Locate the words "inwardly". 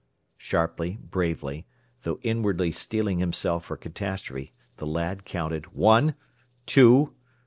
2.23-2.71